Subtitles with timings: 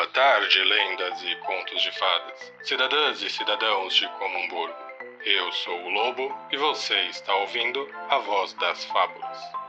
[0.00, 4.74] Boa tarde, lendas e contos de fadas, cidadãs e cidadãos de Comumburgo.
[5.26, 9.59] Eu sou o Lobo e você está ouvindo a voz das fábulas.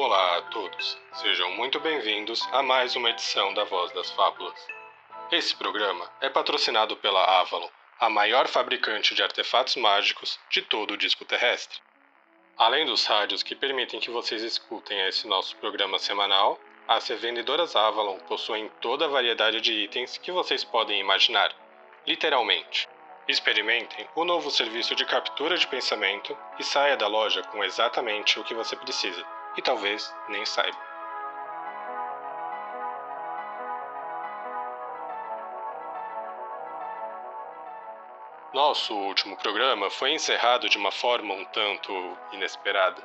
[0.00, 4.54] Olá a todos, sejam muito bem-vindos a mais uma edição da Voz das Fábulas.
[5.32, 10.96] Esse programa é patrocinado pela Avalon, a maior fabricante de artefatos mágicos de todo o
[10.96, 11.80] disco terrestre.
[12.56, 18.20] Além dos rádios que permitem que vocês escutem esse nosso programa semanal, as revendedoras Avalon
[18.20, 21.52] possuem toda a variedade de itens que vocês podem imaginar,
[22.06, 22.88] literalmente.
[23.26, 28.44] Experimentem o novo serviço de captura de pensamento e saia da loja com exatamente o
[28.44, 29.26] que você precisa
[29.58, 30.78] e talvez nem saiba.
[38.54, 41.92] Nosso último programa foi encerrado de uma forma um tanto
[42.32, 43.02] inesperada.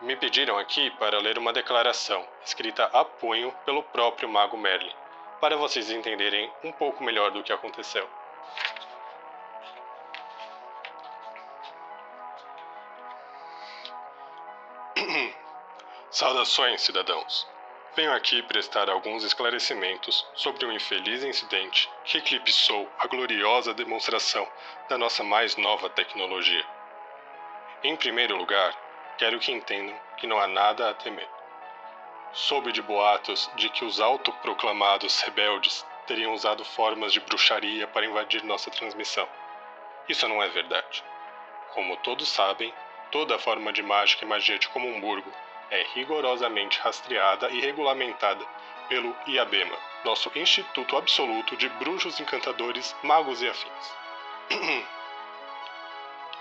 [0.00, 4.94] Me pediram aqui para ler uma declaração, escrita a punho pelo próprio Mago Merlin,
[5.40, 8.08] para vocês entenderem um pouco melhor do que aconteceu.
[16.12, 17.48] Saudações, cidadãos.
[17.96, 24.46] Venho aqui prestar alguns esclarecimentos sobre um infeliz incidente que eclipsou a gloriosa demonstração
[24.90, 26.66] da nossa mais nova tecnologia.
[27.82, 28.76] Em primeiro lugar,
[29.16, 31.26] quero que entendam que não há nada a temer.
[32.34, 38.44] Soube de boatos de que os autoproclamados rebeldes teriam usado formas de bruxaria para invadir
[38.44, 39.26] nossa transmissão.
[40.06, 41.02] Isso não é verdade.
[41.72, 42.70] Como todos sabem,
[43.10, 45.32] toda forma de mágica e magia de Comumburgo
[45.72, 48.46] é rigorosamente rastreada e regulamentada
[48.88, 53.96] pelo IABEMA, nosso Instituto Absoluto de Bruxos, Encantadores, Magos e Afins.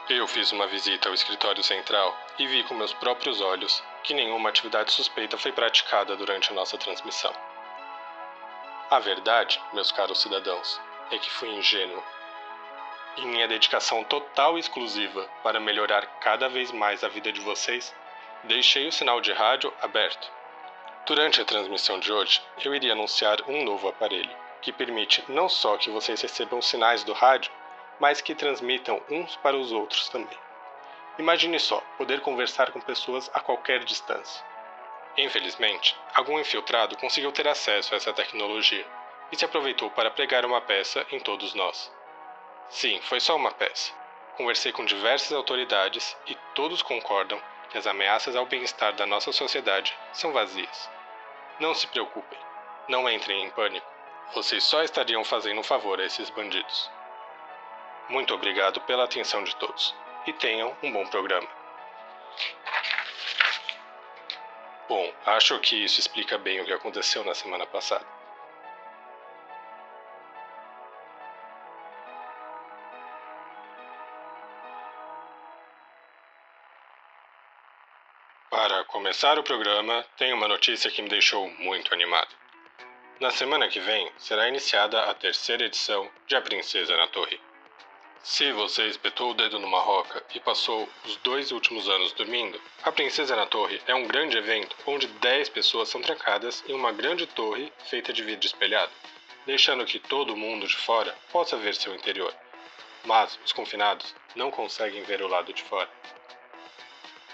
[0.09, 4.49] Eu fiz uma visita ao escritório central e vi com meus próprios olhos que nenhuma
[4.49, 7.33] atividade suspeita foi praticada durante a nossa transmissão.
[8.89, 12.03] A verdade, meus caros cidadãos, é que fui ingênuo.
[13.15, 17.95] Em minha dedicação total e exclusiva para melhorar cada vez mais a vida de vocês,
[18.45, 20.31] Deixei o sinal de rádio aberto.
[21.05, 25.77] Durante a transmissão de hoje, eu iria anunciar um novo aparelho, que permite não só
[25.77, 27.51] que vocês recebam sinais do rádio,
[27.99, 30.37] mas que transmitam uns para os outros também.
[31.19, 34.43] Imagine só poder conversar com pessoas a qualquer distância.
[35.17, 38.87] Infelizmente, algum infiltrado conseguiu ter acesso a essa tecnologia
[39.31, 41.91] e se aproveitou para pregar uma peça em todos nós.
[42.69, 43.93] Sim, foi só uma peça.
[44.35, 47.39] Conversei com diversas autoridades e todos concordam
[47.71, 50.89] que as ameaças ao bem-estar da nossa sociedade são vazias.
[51.59, 52.37] Não se preocupem,
[52.87, 53.87] não entrem em pânico.
[54.33, 56.91] Vocês só estariam fazendo um favor a esses bandidos.
[58.09, 59.95] Muito obrigado pela atenção de todos
[60.27, 61.47] e tenham um bom programa.
[64.89, 68.05] Bom, acho que isso explica bem o que aconteceu na semana passada.
[78.51, 82.35] Para começar o programa, tem uma notícia que me deixou muito animado.
[83.17, 87.39] Na semana que vem será iniciada a terceira edição de A Princesa na Torre.
[88.21, 92.91] Se você espetou o dedo numa roca e passou os dois últimos anos dormindo, A
[92.91, 97.25] Princesa na Torre é um grande evento onde 10 pessoas são trancadas em uma grande
[97.27, 98.91] torre feita de vidro espelhado,
[99.45, 102.35] deixando que todo mundo de fora possa ver seu interior.
[103.05, 105.89] Mas os confinados não conseguem ver o lado de fora.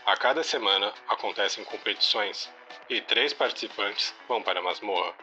[0.07, 2.50] A cada semana acontecem competições
[2.90, 5.13] e três participantes vão para a masmorra.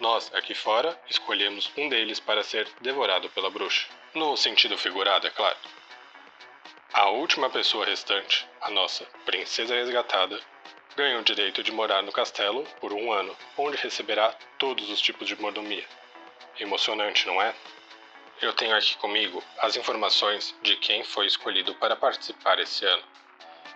[0.00, 3.86] Nós, aqui fora, escolhemos um deles para ser devorado pela bruxa.
[4.12, 5.56] No sentido figurado, é claro.
[6.92, 10.40] A última pessoa restante, a nossa princesa resgatada,
[10.96, 15.28] ganha o direito de morar no castelo por um ano, onde receberá todos os tipos
[15.28, 15.86] de mordomia.
[16.58, 17.54] Emocionante, não é?
[18.40, 23.21] Eu tenho aqui comigo as informações de quem foi escolhido para participar esse ano.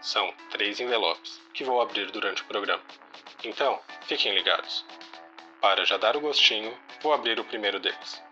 [0.00, 2.82] São três envelopes que vou abrir durante o programa.
[3.44, 4.84] Então, fiquem ligados.
[5.60, 8.22] Para já dar o gostinho, vou abrir o primeiro deles.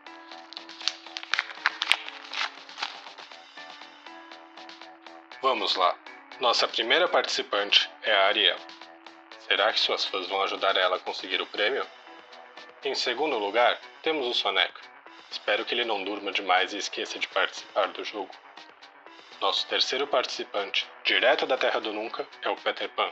[5.43, 5.95] Vamos lá.
[6.41, 8.59] Nossa primeira participante é a Ariel.
[9.41, 11.87] Será que suas fãs vão ajudar ela a conseguir o prêmio?
[12.83, 14.81] Em segundo lugar, temos o Soneca.
[15.31, 18.31] Espero que ele não durma demais e esqueça de participar do jogo.
[19.41, 23.11] Nosso terceiro participante, direto da Terra do Nunca, é o Peter Pan.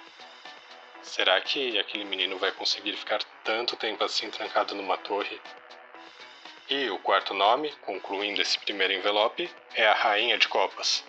[1.02, 5.40] Será que aquele menino vai conseguir ficar tanto tempo assim trancado numa torre.
[6.70, 11.04] E o quarto nome, concluindo esse primeiro envelope, é a Rainha de Copas.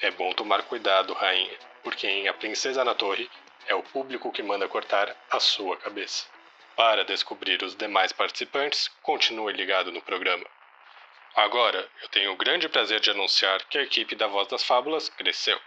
[0.00, 3.30] É bom tomar cuidado, rainha, porque em A Princesa na Torre
[3.66, 6.26] é o público que manda cortar a sua cabeça.
[6.76, 10.46] Para descobrir os demais participantes, continue ligado no programa.
[11.34, 15.08] Agora, eu tenho o grande prazer de anunciar que a equipe da Voz das Fábulas
[15.08, 15.58] cresceu.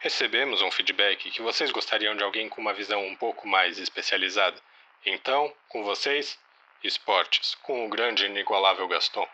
[0.00, 4.60] Recebemos um feedback que vocês gostariam de alguém com uma visão um pouco mais especializada.
[5.06, 6.38] Então, com vocês,
[6.84, 9.26] esportes, com o grande e inigualável Gaston.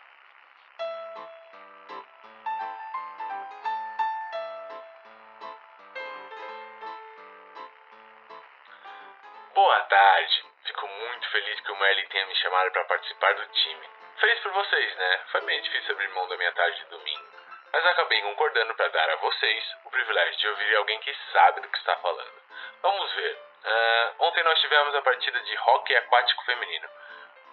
[9.53, 10.45] Boa tarde.
[10.65, 14.04] Fico muito feliz que o Merlin tenha me chamado para participar do time.
[14.17, 15.21] Feliz por vocês, né?
[15.31, 17.25] Foi bem difícil abrir mão da minha tarde de domingo.
[17.73, 21.67] Mas acabei concordando para dar a vocês o privilégio de ouvir alguém que sabe do
[21.67, 22.41] que está falando.
[22.81, 23.33] Vamos ver.
[23.65, 26.87] Uh, ontem nós tivemos a partida de hockey aquático feminino.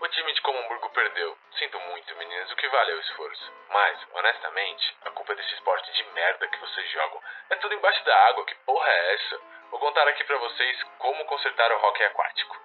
[0.00, 1.36] O time de Comamburgo perdeu.
[1.58, 3.52] Sinto muito, meninas, o que vale é o esforço.
[3.68, 7.20] Mas, honestamente, a culpa desse esporte de merda que vocês jogam.
[7.50, 9.40] É tudo embaixo da água, que porra é essa?
[9.70, 12.56] Vou contar aqui pra vocês como consertar o hockey aquático.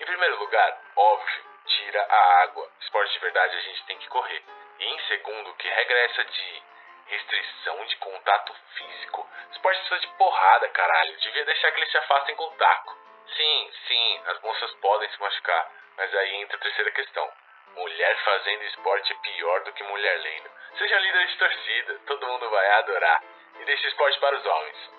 [0.00, 2.68] Em primeiro lugar, óbvio, tira a água.
[2.80, 4.42] Esporte de verdade a gente tem que correr.
[4.78, 6.62] E em segundo, que regra é essa de
[7.06, 9.28] restrição de contato físico?
[9.52, 11.16] Esporte precisa de porrada, caralho.
[11.18, 12.96] Devia deixar que eles se afastem com o taco.
[13.36, 17.30] Sim, sim, as moças podem se machucar mas aí entra a terceira questão.
[17.76, 20.50] Mulher fazendo esporte é pior do que mulher lendo.
[20.76, 23.22] Seja líder de torcida, todo mundo vai adorar.
[23.60, 24.90] E deixe esporte para os homens.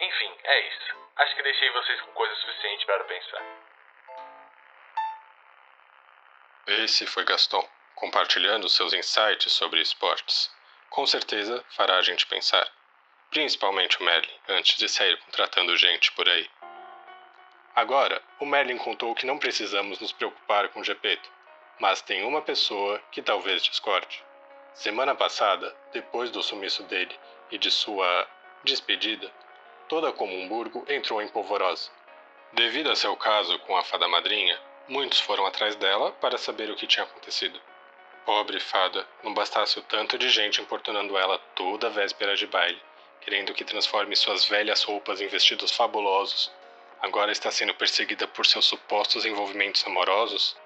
[0.00, 1.10] Enfim, é isso.
[1.16, 3.42] Acho que deixei vocês com coisa suficiente para pensar.
[6.66, 10.50] Esse foi Gaston, compartilhando seus insights sobre esportes.
[10.90, 12.70] Com certeza fará a gente pensar.
[13.30, 16.48] Principalmente o Merlin, antes de sair contratando gente por aí.
[17.74, 21.30] Agora, o Merlin contou que não precisamos nos preocupar com Gepeto,
[21.78, 24.22] mas tem uma pessoa que talvez discorde.
[24.74, 27.18] Semana passada, depois do sumiço dele
[27.50, 28.28] e de sua
[28.62, 29.32] despedida,
[29.88, 31.90] toda Comumburgo entrou em polvorosa.
[32.52, 36.76] Devido a seu caso com a fada madrinha, muitos foram atrás dela para saber o
[36.76, 37.58] que tinha acontecido.
[38.26, 42.82] Pobre fada, não bastasse o tanto de gente importunando ela toda a véspera de baile,
[43.20, 46.52] querendo que transforme suas velhas roupas em vestidos fabulosos
[47.00, 50.56] agora está sendo perseguida por seus supostos envolvimentos amorosos?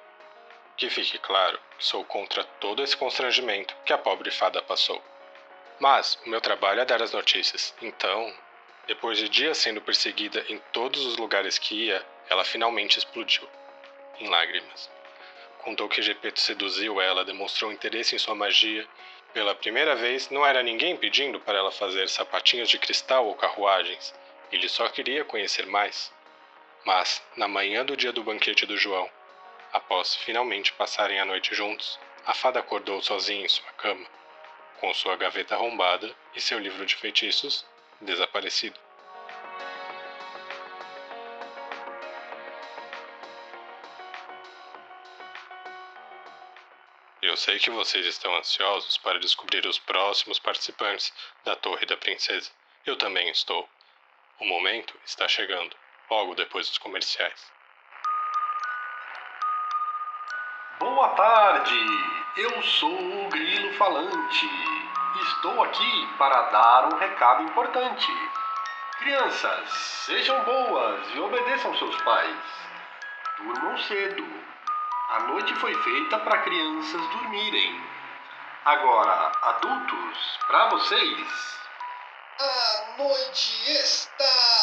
[0.76, 5.02] Que fique claro sou contra todo esse constrangimento que a pobre fada passou.
[5.78, 8.34] Mas o meu trabalho é dar as notícias, então,
[8.86, 13.48] depois de dias sendo perseguida em todos os lugares que ia, ela finalmente explodiu,
[14.20, 14.90] em lágrimas.
[15.58, 18.86] Contou que Gepeto seduziu ela, demonstrou interesse em sua magia.
[19.32, 24.14] Pela primeira vez, não era ninguém pedindo para ela fazer sapatinhos de cristal ou carruagens.
[24.52, 26.12] Ele só queria conhecer mais.
[26.84, 29.10] Mas, na manhã do dia do banquete do João,
[29.72, 34.06] após finalmente passarem a noite juntos, a fada acordou sozinha em sua cama,
[34.80, 37.66] com sua gaveta arrombada e seu livro de feitiços
[38.00, 38.78] desaparecido.
[47.34, 51.12] Eu sei que vocês estão ansiosos para descobrir os próximos participantes
[51.44, 52.48] da Torre da Princesa.
[52.86, 53.68] Eu também estou.
[54.38, 55.74] O momento está chegando
[56.08, 57.52] logo depois dos comerciais.
[60.78, 61.74] Boa tarde,
[62.36, 64.48] eu sou o Grilo Falante.
[65.20, 68.12] Estou aqui para dar um recado importante.
[69.00, 69.70] Crianças,
[70.06, 72.38] sejam boas e obedeçam seus pais.
[73.38, 74.53] Durmam cedo.
[75.10, 77.80] A noite foi feita para crianças dormirem.
[78.64, 81.58] Agora, adultos, para vocês,
[82.40, 84.53] a noite está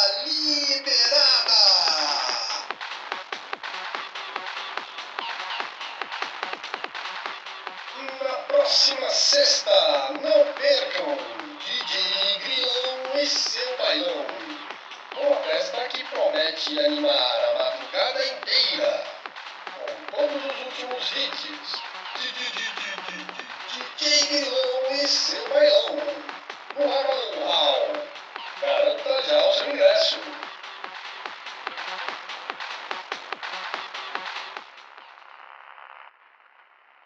[29.62, 30.20] Garanta já o seu ingresso.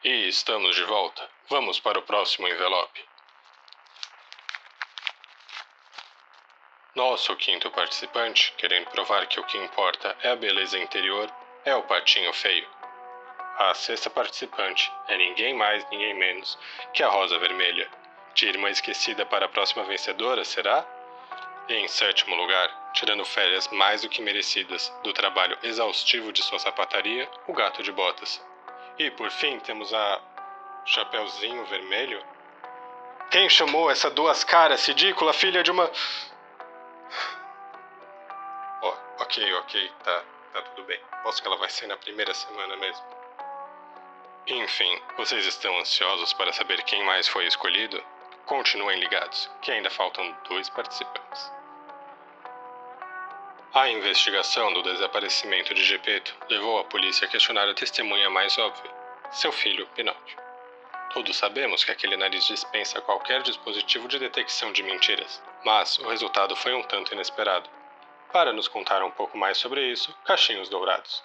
[0.04, 1.28] E estamos de volta.
[1.50, 3.04] Vamos para o próximo envelope.
[6.96, 11.30] Nosso quinto participante, querendo provar que o que importa é a beleza interior,
[11.66, 12.68] é o patinho feio.
[13.58, 16.58] A sexta participante é ninguém mais, ninguém menos
[16.94, 17.90] que a rosa vermelha,
[18.34, 20.86] de irmã esquecida para a próxima vencedora, será?
[21.68, 26.60] E em sétimo lugar, tirando férias mais do que merecidas do trabalho exaustivo de sua
[26.60, 28.44] sapataria, o gato de botas.
[29.00, 30.22] E por fim temos a
[30.86, 32.24] Chapeuzinho Vermelho.
[33.32, 35.92] Quem chamou essa duas caras ridícula filha de uma.
[38.84, 38.94] Oh,
[39.24, 41.00] ok, ok, tá, tá tudo bem.
[41.24, 43.04] Posso que ela vai ser na primeira semana mesmo.
[44.46, 48.02] Enfim, vocês estão ansiosos para saber quem mais foi escolhido?
[48.46, 51.52] Continuem ligados, que ainda faltam dois participantes.
[53.74, 58.92] A investigação do desaparecimento de Gepeto levou a polícia a questionar a testemunha mais óbvia,
[59.32, 60.38] seu filho Pinóquio.
[61.12, 66.56] Todos sabemos que aquele nariz dispensa qualquer dispositivo de detecção de mentiras, mas o resultado
[66.56, 67.68] foi um tanto inesperado.
[68.32, 71.24] Para nos contar um pouco mais sobre isso, Cachinhos Dourados.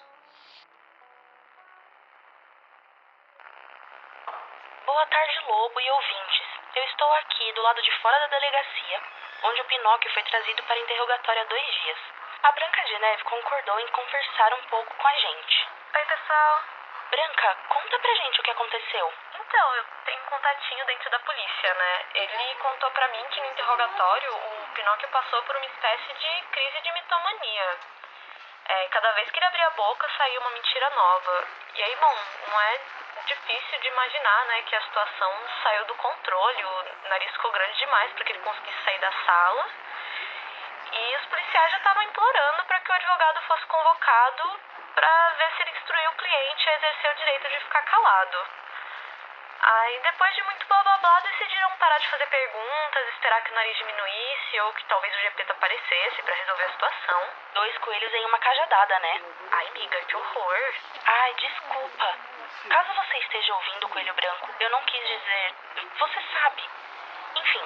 [4.86, 6.39] Boa tarde, Lobo e ouvintes.
[6.74, 9.02] Eu estou aqui do lado de fora da delegacia,
[9.42, 11.98] onde o Pinóquio foi trazido para interrogatório há dois dias.
[12.44, 15.68] A Branca de Neve concordou em conversar um pouco com a gente.
[15.96, 16.62] Oi, pessoal.
[17.10, 19.12] Branca, conta pra gente o que aconteceu.
[19.34, 22.06] Então, eu tenho um contatinho dentro da polícia, né?
[22.14, 26.80] Ele contou pra mim que no interrogatório o Pinóquio passou por uma espécie de crise
[26.82, 27.78] de mitomania.
[28.66, 31.44] É, cada vez que ele abria a boca saía uma mentira nova.
[31.74, 32.16] E aí, bom,
[32.48, 32.80] não é
[33.26, 38.12] difícil de imaginar, né, que a situação saiu do controle, o nariz ficou grande demais
[38.12, 39.68] para que ele conseguisse sair da sala.
[40.92, 44.60] E os policiais já estavam implorando para que o advogado fosse convocado
[44.94, 48.46] para ver se ele instruiu o cliente a exercer o direito de ficar calado.
[49.62, 53.54] Aí, depois de muito blá blá blá, decidiram parar de fazer perguntas, esperar que o
[53.54, 57.28] nariz diminuísse ou que talvez o GP aparecesse para resolver a situação.
[57.52, 59.20] Dois coelhos em uma cajadada, né?
[59.52, 60.74] Ai, amiga, que horror.
[61.06, 62.16] Ai, desculpa.
[62.70, 65.54] Caso você esteja ouvindo o coelho branco, eu não quis dizer.
[65.98, 66.62] Você sabe.
[67.36, 67.62] Enfim,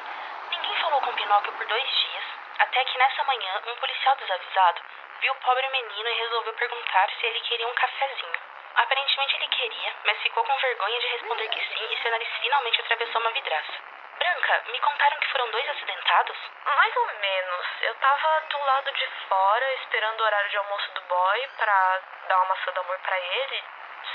[0.51, 2.25] ninguém falou com Pinóquio por dois dias,
[2.59, 4.83] até que nessa manhã um policial desavisado
[5.25, 8.41] viu o pobre menino e resolveu perguntar se ele queria um cafezinho.
[8.77, 12.81] Aparentemente ele queria, mas ficou com vergonha de responder que sim e seu nariz finalmente
[12.83, 13.73] atravessou uma vidraça.
[14.19, 16.37] Branca, me contaram que foram dois acidentados?
[16.67, 17.67] Mais ou menos.
[17.81, 22.37] Eu tava do lado de fora, esperando o horário de almoço do boy pra dar
[22.37, 23.65] uma maçã do amor pra ele.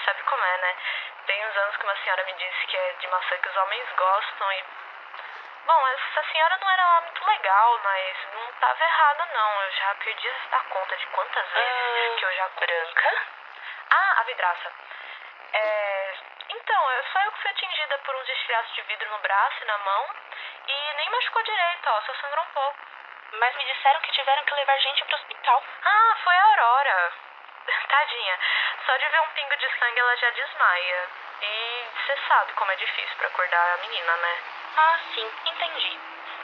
[0.05, 0.75] Sabe como é, né?
[1.25, 3.89] Tem uns anos que uma senhora me disse que é de maçã que os homens
[3.97, 4.63] gostam e
[5.65, 9.61] Bom, essa senhora não era muito legal, mas não estava errada não.
[9.63, 12.49] Eu já perdi a conta de quantas vezes ah, que eu já.
[12.49, 13.27] Branca?
[13.91, 14.71] Ah, a vidraça.
[15.53, 16.13] É.
[16.49, 19.65] Então, eu só eu que fui atingida por uns estilhaços de vidro no braço e
[19.65, 20.09] na mão.
[20.67, 22.79] E nem machucou direito, ó, só sangrou um pouco.
[23.33, 25.63] Mas me disseram que tiveram que levar gente pro hospital.
[25.83, 27.13] Ah, foi a Aurora.
[27.89, 28.39] Tadinha,
[28.85, 31.09] só de ver um pingo de sangue ela já desmaia.
[31.41, 34.58] E você sabe como é difícil para acordar a menina, né?
[34.77, 35.99] Ah, sim, entendi.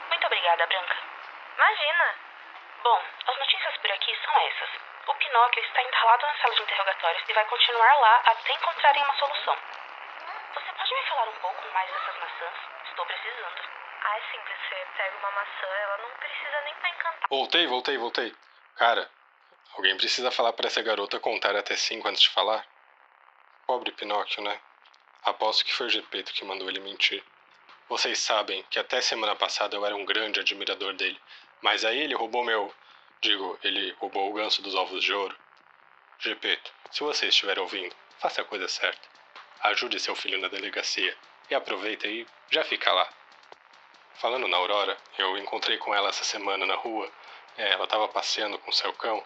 [0.08, 0.96] Muito obrigada, Branca.
[1.56, 2.14] Imagina.
[2.82, 4.70] Bom, as notícias por aqui são essas.
[5.06, 9.14] O Pinóquio está entalado na sala de interrogatórios e vai continuar lá até encontrarem uma
[9.14, 9.56] solução.
[10.54, 12.54] Você pode me falar um pouco mais dessas maçãs?
[12.88, 13.60] Estou precisando.
[14.02, 14.56] Ah, é simples.
[14.68, 17.26] Você pega uma maçã, ela não precisa nem estar encantada.
[17.30, 18.36] Voltei, voltei, voltei.
[18.76, 19.10] Cara,
[19.76, 22.64] alguém precisa falar para essa garota contar até cinco antes de falar?
[23.66, 24.60] Pobre Pinóquio, né?
[25.24, 27.24] Aposto que foi o Gepeto que mandou ele mentir.
[27.88, 31.20] Vocês sabem que até semana passada eu era um grande admirador dele,
[31.62, 32.74] mas aí ele roubou meu.
[33.20, 35.36] Digo, ele roubou o ganso dos ovos de ouro.
[36.18, 39.08] Gepeto, se você estiver ouvindo, faça a coisa certa.
[39.60, 41.16] Ajude seu filho na delegacia
[41.48, 43.08] e aproveita e já fica lá.
[44.14, 47.08] Falando na Aurora, eu encontrei com ela essa semana na rua.
[47.56, 49.24] É, ela estava passeando com seu cão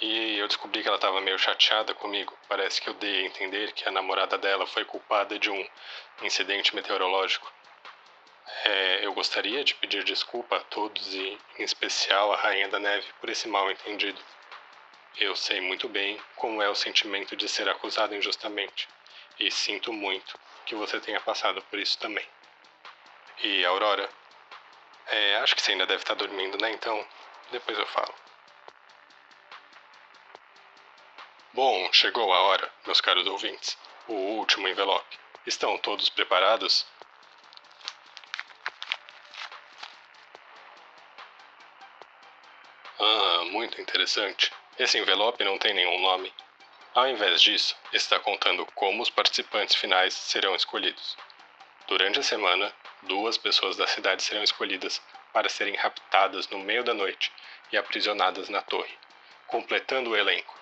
[0.00, 2.36] e eu descobri que ela estava meio chateada comigo.
[2.48, 5.68] Parece que eu dei a entender que a namorada dela foi culpada de um
[6.22, 7.52] incidente meteorológico.
[8.64, 13.06] É, eu gostaria de pedir desculpa a todos e, em especial, à Rainha da Neve
[13.20, 14.20] por esse mal entendido.
[15.16, 18.88] Eu sei muito bem como é o sentimento de ser acusado injustamente,
[19.38, 22.26] e sinto muito que você tenha passado por isso também.
[23.42, 24.08] E, Aurora,
[25.06, 26.70] é, acho que você ainda deve estar dormindo, né?
[26.70, 27.06] Então,
[27.50, 28.14] depois eu falo.
[31.52, 33.76] Bom, chegou a hora, meus caros ouvintes.
[34.08, 35.18] O último envelope.
[35.46, 36.86] Estão todos preparados?
[43.04, 44.52] Ah, muito interessante.
[44.78, 46.32] Esse envelope não tem nenhum nome.
[46.94, 51.16] Ao invés disso, está contando como os participantes finais serão escolhidos.
[51.88, 56.94] Durante a semana, duas pessoas da cidade serão escolhidas para serem raptadas no meio da
[56.94, 57.32] noite
[57.72, 58.96] e aprisionadas na torre,
[59.48, 60.56] completando o elenco.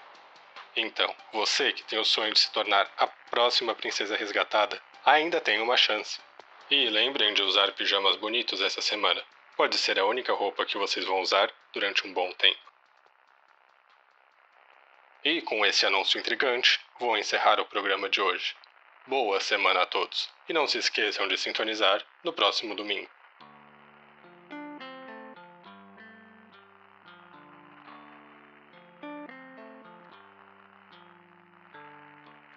[0.74, 5.60] Então, você que tem o sonho de se tornar a próxima princesa resgatada, ainda tem
[5.60, 6.18] uma chance.
[6.70, 9.22] E lembrem de usar pijamas bonitos essa semana,
[9.60, 12.58] pode ser a única roupa que vocês vão usar durante um bom tempo.
[15.22, 18.56] E com esse anúncio intrigante, vou encerrar o programa de hoje.
[19.06, 23.06] Boa semana a todos e não se esqueçam de sintonizar no próximo domingo.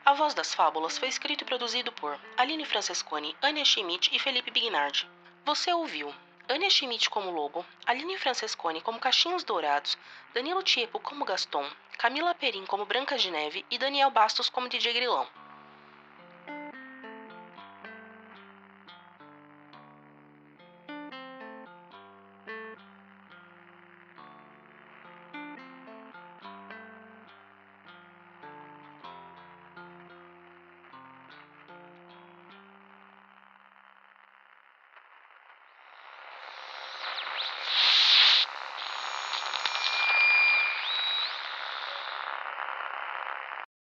[0.06, 4.52] A Voz das Fábulas foi escrito e produzido por Aline Francesconi, Ania Schmidt e Felipe
[4.52, 5.06] Bignardi.
[5.44, 6.16] Você ouviu
[6.50, 9.98] Ania Schmidt como Lobo, Aline Francesconi como Cachinhos Dourados,
[10.34, 11.66] Danilo Tiepo como Gaston,
[11.98, 15.26] Camila Perim como Branca de Neve e Daniel Bastos como DJ Grilão.